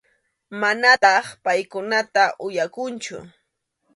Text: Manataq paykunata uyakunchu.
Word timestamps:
Manataq 0.59 1.25
paykunata 1.43 2.23
uyakunchu. 2.45 3.15